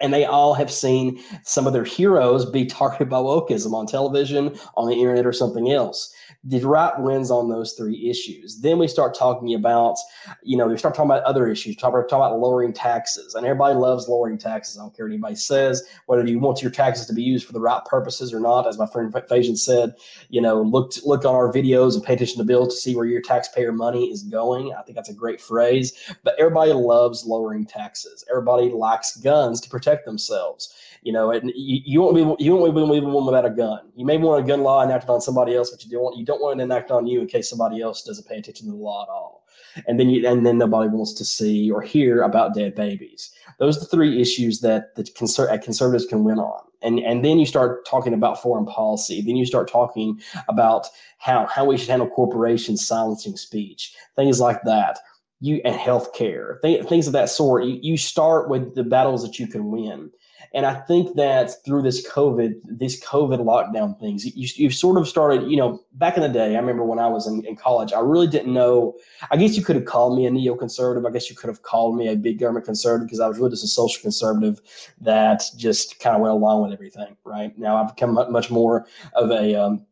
[0.00, 4.58] and they all have seen some of their heroes be targeted by wokeism on television,
[4.76, 6.14] on the internet, or something else
[6.46, 8.60] the right wins on those three issues.
[8.60, 9.96] Then we start talking about,
[10.42, 13.34] you know, we start talking about other issues, talk, talk about lowering taxes.
[13.34, 14.76] And everybody loves lowering taxes.
[14.76, 17.54] I don't care what anybody says, whether you want your taxes to be used for
[17.54, 18.66] the right purposes or not.
[18.66, 19.94] As my friend Faison said,
[20.28, 23.06] you know, look look on our videos and pay attention to bills to see where
[23.06, 24.74] your taxpayer money is going.
[24.74, 25.94] I think that's a great phrase.
[26.24, 28.22] But everybody loves lowering taxes.
[28.28, 30.72] Everybody likes guns to protect themselves.
[31.02, 33.80] You know, and you, you won't be you won't be one without a gun.
[33.96, 36.24] You may want a gun law enacted on somebody else, but you don't want you
[36.24, 38.78] don't want it enacted on you in case somebody else doesn't pay attention to the
[38.78, 39.44] law at all.
[39.88, 43.32] And then you and then nobody wants to see or hear about dead babies.
[43.58, 46.62] Those are the three issues that the conser- conservatives can win on.
[46.82, 49.20] And and then you start talking about foreign policy.
[49.20, 50.86] Then you start talking about
[51.18, 55.00] how how we should handle corporations silencing speech, things like that
[55.44, 57.64] you and healthcare, th- things of that sort.
[57.64, 60.10] You, you start with the battles that you can win.
[60.54, 65.06] And I think that through this COVID, this COVID lockdown things, you, you sort of
[65.06, 67.92] started, you know, back in the day, I remember when I was in, in college,
[67.92, 68.94] I really didn't know.
[69.30, 71.06] I guess you could have called me a neoconservative.
[71.06, 73.50] I guess you could have called me a big government conservative because I was really
[73.50, 74.62] just a social conservative
[75.02, 77.16] that just kind of went along with everything.
[77.24, 79.84] Right now, I've become much more of a, um,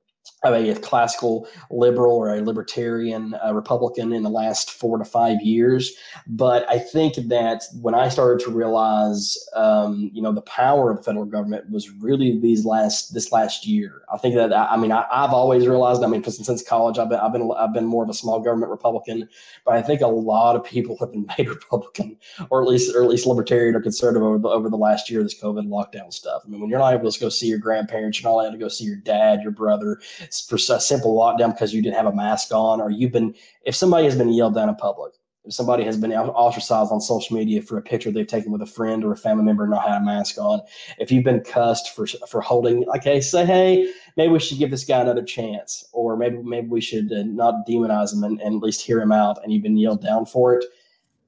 [0.44, 5.92] a classical liberal or a libertarian uh, Republican in the last four to five years.
[6.26, 10.98] But I think that when I started to realize, um, you know, the power of
[10.98, 14.02] the federal government was really these last this last year.
[14.12, 16.02] I think that I, mean I, have always realized.
[16.02, 18.40] I mean, since, since college, I've been I've been I've been more of a small
[18.40, 19.28] government Republican,
[19.64, 22.16] but I think a lot of people have been made Republican
[22.50, 25.20] or at least or at least libertarian or conservative over the over the last year.
[25.20, 26.42] of This COVID lockdown stuff.
[26.44, 28.58] I mean, when you're not able to go see your grandparents, you're not allowed to
[28.58, 30.00] go see your dad, your brother
[30.40, 33.74] for a simple lockdown because you didn't have a mask on, or you've been, if
[33.74, 35.14] somebody has been yelled down in public,
[35.44, 38.66] if somebody has been ostracized on social media for a picture they've taken with a
[38.66, 40.60] friend or a family member and not had a mask on,
[40.98, 44.84] if you've been cussed for for holding, hey, say, hey, maybe we should give this
[44.84, 48.62] guy another chance, or maybe maybe we should uh, not demonize him and, and at
[48.62, 50.64] least hear him out, and you've been yelled down for it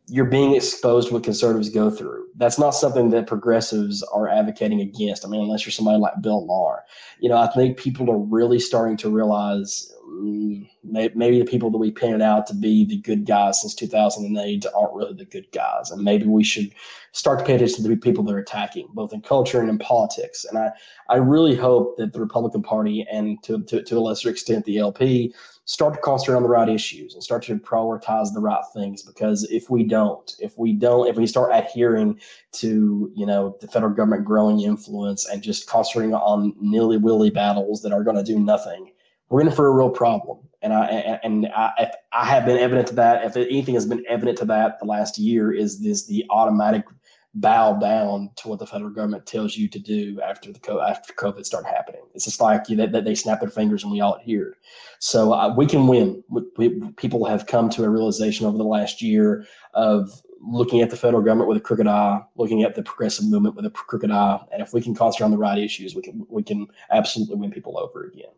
[0.07, 2.27] you're being exposed to what conservatives go through.
[2.37, 5.25] That's not something that progressives are advocating against.
[5.25, 6.85] I mean, unless you're somebody like Bill Maher.
[7.21, 11.79] You know, I think people are really starting to realize um, maybe the people that
[11.79, 15.91] we painted out to be the good guys since 2008 aren't really the good guys.
[15.91, 16.75] And maybe we should
[17.13, 20.45] start to pay attention to the people they're attacking, both in culture and in politics.
[20.45, 20.71] And I,
[21.09, 24.79] I really hope that the Republican Party and to, to, to a lesser extent the
[24.79, 25.35] LP
[25.67, 29.45] start to concentrate on the right issues and start to prioritize the right things because
[29.51, 32.19] if we don't if we don't if we start adhering
[32.53, 37.93] to you know the federal government growing influence and just concentrating on nilly-willy battles that
[37.93, 38.91] are going to do nothing
[39.31, 40.39] we're in for a real problem.
[40.63, 40.87] And i
[41.23, 44.79] and i i have been evident to that if anything has been evident to that
[44.81, 46.85] the last year is this the automatic
[47.35, 51.13] bow down to what the federal government tells you to do after the co- after
[51.15, 52.03] COVID started happening.
[52.15, 54.57] It's just like you, that they snap their fingers and we all adhere.
[55.01, 56.23] So uh, we can win.
[56.29, 60.91] We, we, people have come to a realization over the last year of looking at
[60.91, 64.11] the federal government with a crooked eye, looking at the progressive movement with a crooked
[64.11, 67.37] eye, and if we can concentrate on the right issues, we can we can absolutely
[67.37, 68.33] win people over again.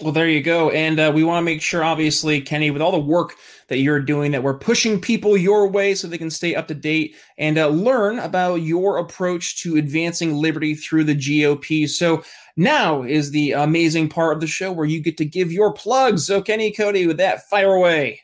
[0.00, 0.70] Well, there you go.
[0.70, 3.36] And uh, we want to make sure, obviously, Kenny, with all the work
[3.68, 6.74] that you're doing, that we're pushing people your way so they can stay up to
[6.74, 11.88] date and uh, learn about your approach to advancing liberty through the GOP.
[11.88, 12.24] So
[12.56, 16.26] now is the amazing part of the show where you get to give your plugs.
[16.26, 18.23] So, Kenny Cody, with that, fire away.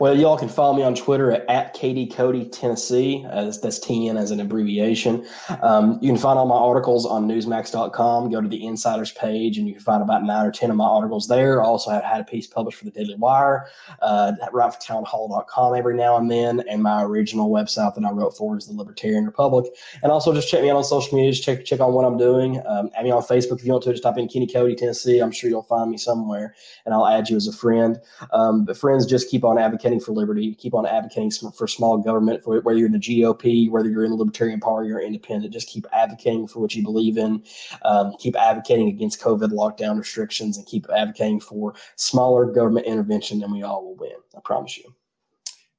[0.00, 3.24] Well, y'all can follow me on Twitter at, at KD Cody Tennessee.
[3.30, 5.26] As that's TN as an abbreviation.
[5.62, 8.30] Um, you can find all my articles on Newsmax.com.
[8.30, 10.86] Go to the Insiders page, and you can find about nine or ten of my
[10.86, 11.62] articles there.
[11.62, 13.68] I also have had a piece published for the Daily Wire
[14.02, 18.56] uh, at WrightForTownHall.com every now and then, and my original website that I wrote for
[18.56, 19.66] is the Libertarian Republic.
[20.02, 21.30] And also just check me out on social media.
[21.30, 22.60] Just check check on what I'm doing.
[22.66, 23.92] Um, add me on Facebook if you want to.
[23.92, 25.20] Just type in Kenny Cody Tennessee.
[25.20, 26.54] I'm sure you'll find me somewhere,
[26.84, 28.00] and I'll add you as a friend.
[28.32, 31.98] Um, but friends, just keep keep on advocating for liberty, keep on advocating for small
[31.98, 35.52] government, for whether you're in the GOP, whether you're in the Libertarian Party or independent,
[35.52, 37.44] just keep advocating for what you believe in.
[37.82, 43.52] Um, keep advocating against COVID lockdown restrictions and keep advocating for smaller government intervention, and
[43.52, 44.16] we all will win.
[44.34, 44.94] I promise you.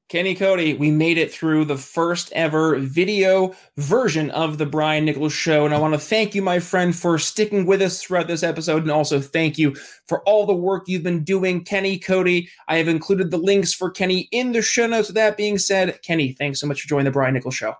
[0.09, 5.33] Kenny Cody, we made it through the first ever video version of the Brian Nichols
[5.33, 5.65] Show.
[5.65, 8.83] And I want to thank you, my friend, for sticking with us throughout this episode.
[8.83, 9.75] And also thank you
[10.07, 12.47] for all the work you've been doing, Kenny Cody.
[12.69, 15.09] I have included the links for Kenny in the show notes.
[15.09, 17.73] With that being said, Kenny, thanks so much for joining the Brian Nichols Show.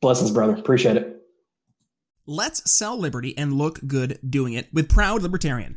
[0.00, 0.54] Blessings, brother.
[0.54, 1.20] Appreciate it.
[2.26, 5.76] Let's sell liberty and look good doing it with Proud Libertarian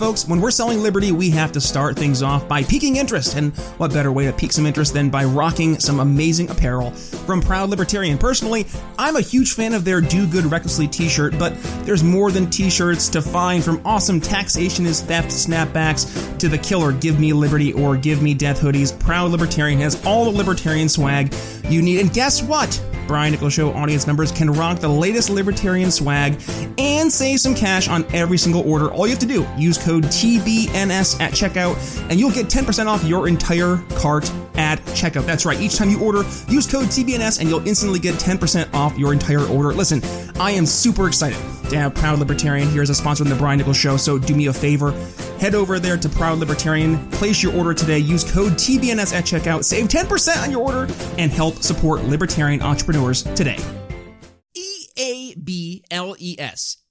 [0.00, 3.36] folks, when we're selling Liberty, we have to start things off by piquing interest.
[3.36, 7.42] And what better way to pique some interest than by rocking some amazing apparel from
[7.42, 8.16] Proud Libertarian?
[8.16, 8.66] Personally,
[8.98, 12.48] I'm a huge fan of their Do Good Recklessly t shirt, but there's more than
[12.48, 17.34] t shirts to find from awesome taxation is theft snapbacks to the killer Give Me
[17.34, 18.98] Liberty or Give Me Death hoodies.
[18.98, 21.34] Proud Libertarian has all the libertarian swag
[21.68, 22.00] you need.
[22.00, 22.82] And guess what?
[23.10, 26.40] Brian Nichols Show audience members can rock the latest libertarian swag
[26.78, 28.88] and save some cash on every single order.
[28.88, 31.76] All you have to do, use code TBNS at checkout,
[32.08, 35.26] and you'll get 10% off your entire cart at checkout.
[35.26, 35.58] That's right.
[35.60, 39.46] Each time you order, use code TBNS and you'll instantly get 10% off your entire
[39.46, 39.72] order.
[39.72, 40.02] Listen,
[40.38, 41.38] I am super excited
[41.70, 44.34] to have Proud Libertarian here as a sponsor of the Brian Nichols Show, so do
[44.34, 44.92] me a favor.
[45.38, 49.64] Head over there to Proud Libertarian, place your order today, use code TBNS at checkout,
[49.64, 53.58] save 10% on your order, and help support libertarian entrepreneurs today.
[54.54, 56.79] E A B L E S.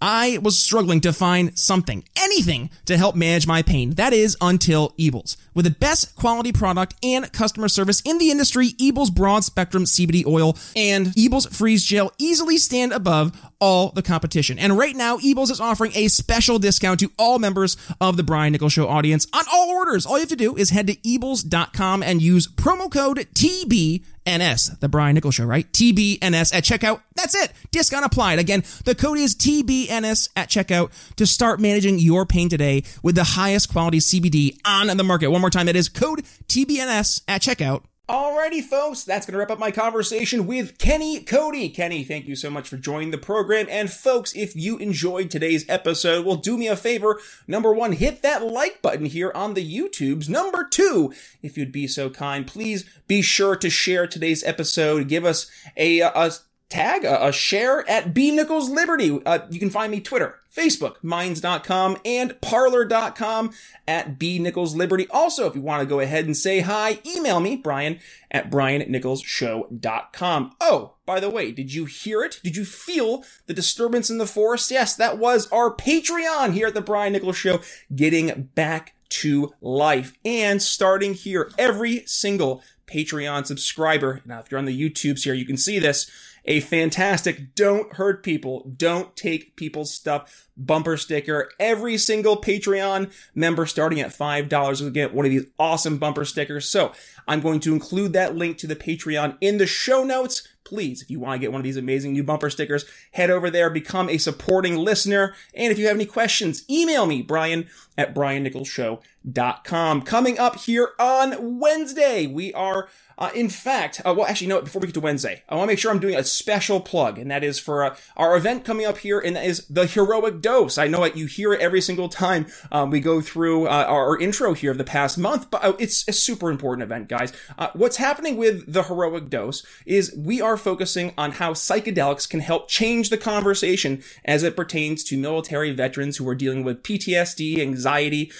[0.00, 3.90] I was struggling to find something, anything to help manage my pain.
[3.90, 5.36] That is until Eables.
[5.54, 10.26] With the best quality product and customer service in the industry, Eables broad spectrum CBD
[10.26, 14.58] oil and Eables freeze gel easily stand above all the competition.
[14.58, 18.52] And right now, Eables is offering a special discount to all members of the Brian
[18.52, 20.06] Nichols Show audience on all orders.
[20.06, 24.88] All you have to do is head to Eables.com and use promo code TBNS, the
[24.88, 25.70] Brian Nichols Show, right?
[25.72, 27.02] TBNS at checkout.
[27.14, 27.52] That's it.
[27.70, 28.38] Discount applied.
[28.38, 33.24] Again, the code is TBNS at checkout to start managing your pain today with the
[33.24, 35.30] highest quality CBD on the market.
[35.30, 39.52] One more time, that is code TBNS at checkout Alrighty, folks, that's going to wrap
[39.52, 41.68] up my conversation with Kenny Cody.
[41.68, 43.68] Kenny, thank you so much for joining the program.
[43.70, 47.20] And folks, if you enjoyed today's episode, well, do me a favor.
[47.46, 50.28] Number one, hit that like button here on the YouTubes.
[50.28, 55.06] Number two, if you'd be so kind, please be sure to share today's episode.
[55.06, 56.32] Give us a, a
[56.68, 59.20] tag, a, a, share at B Nichols Liberty.
[59.24, 63.52] Uh, you can find me Twitter, Facebook, minds.com, and parler.com
[63.86, 65.06] at B Nichols Liberty.
[65.10, 67.98] Also, if you want to go ahead and say hi, email me, Brian
[68.30, 70.52] at briannicholsshow.com.
[70.60, 72.40] Oh, by the way, did you hear it?
[72.42, 74.70] Did you feel the disturbance in the forest?
[74.70, 77.60] Yes, that was our Patreon here at the Brian Nichols Show
[77.94, 84.20] getting back to life and starting here every single Patreon subscriber.
[84.24, 86.10] Now, if you're on the YouTubes here, you can see this
[86.44, 91.50] a fantastic don't hurt people, don't take people's stuff bumper sticker.
[91.58, 96.68] Every single Patreon member starting at $5 will get one of these awesome bumper stickers.
[96.68, 96.92] So
[97.26, 100.46] I'm going to include that link to the Patreon in the show notes.
[100.70, 103.50] Please, if you want to get one of these amazing new bumper stickers, head over
[103.50, 105.34] there, become a supporting listener.
[105.52, 107.66] And if you have any questions, email me, Brian
[107.98, 110.02] at briannicholsshow.com.
[110.02, 112.88] Coming up here on Wednesday, we are
[113.20, 115.72] uh, in fact, uh, well, actually, no, before we get to Wednesday, I want to
[115.72, 118.86] make sure I'm doing a special plug, and that is for uh, our event coming
[118.86, 120.78] up here, and that is the Heroic Dose.
[120.78, 124.18] I know that you hear it every single time um, we go through uh, our
[124.18, 127.34] intro here of the past month, but uh, it's a super important event, guys.
[127.58, 132.40] Uh, what's happening with the Heroic Dose is we are focusing on how psychedelics can
[132.40, 137.58] help change the conversation as it pertains to military veterans who are dealing with PTSD,
[137.58, 138.30] anxiety,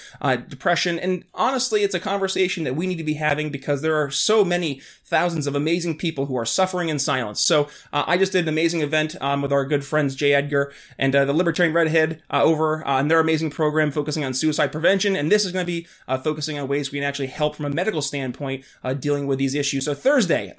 [0.49, 4.11] depression, and honestly, it's a conversation that we need to be having because there are
[4.11, 7.41] so many thousands of amazing people who are suffering in silence.
[7.41, 10.73] So uh, I just did an amazing event um, with our good friends Jay Edgar
[10.99, 14.71] and uh, the Libertarian Redhead uh, over on uh, their amazing program focusing on suicide
[14.71, 15.17] prevention.
[15.17, 17.65] And this is going to be uh, focusing on ways we can actually help from
[17.65, 19.85] a medical standpoint uh, dealing with these issues.
[19.85, 20.55] So Thursday,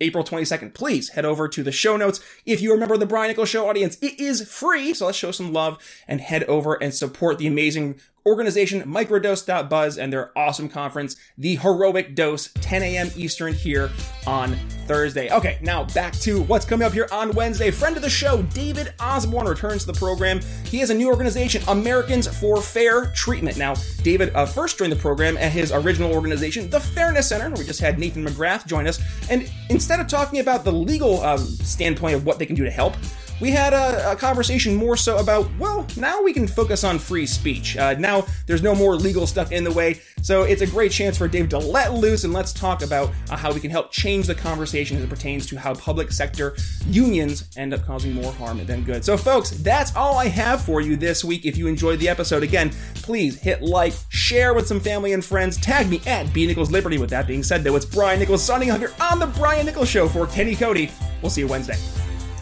[0.00, 2.18] April 22nd, please head over to the show notes.
[2.44, 4.92] If you remember the Brian Nichols Show audience, it is free.
[4.92, 5.78] So let's show some love
[6.08, 12.14] and head over and support the amazing organization microdose.buzz and their awesome conference, the Heroic
[12.14, 13.10] Dose, 10 a.m.
[13.16, 13.90] Eastern here
[14.26, 14.56] on
[14.86, 15.30] Thursday.
[15.30, 17.70] Okay, now back to what's coming up here on Wednesday.
[17.70, 20.40] Friend of the show, David Osborne, returns to the program.
[20.64, 23.56] He has a new organization, Americans for Fair Treatment.
[23.56, 27.50] Now, David uh, first joined the program at his original organization, the Fairness Center.
[27.50, 29.00] We just had Nathan McGrath join us.
[29.30, 32.70] And instead of talking about the legal um, standpoint of what they can do to
[32.70, 32.94] help,
[33.40, 37.26] we had a, a, conversation more so about, well, now we can focus on free
[37.26, 37.76] speech.
[37.76, 41.16] Uh, now there's no more legal stuff in the way, so it's a great chance
[41.16, 44.26] for Dave to let loose and let's talk about uh, how we can help change
[44.26, 46.54] the conversation as it pertains to how public sector
[46.86, 49.04] unions end up causing more harm than good.
[49.04, 51.46] So, folks, that's all I have for you this week.
[51.46, 55.56] If you enjoyed the episode, again, please hit like, share with some family and friends,
[55.56, 56.98] tag me at B Nichols Liberty.
[56.98, 59.88] With that being said, though, it's Brian Nichols signing off here on the Brian Nichols
[59.88, 60.90] Show for Kenny Cody.
[61.22, 61.76] We'll see you Wednesday.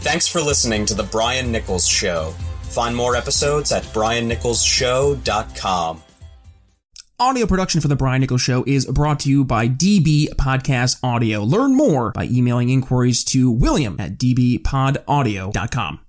[0.00, 2.30] Thanks for listening to The Brian Nichols Show.
[2.62, 6.02] Find more episodes at briannicholsshow.com.
[7.20, 11.42] Audio production for The Brian Nichols Show is brought to you by DB Podcast Audio.
[11.42, 16.00] Learn more by emailing inquiries to william at dbpodaudio.com.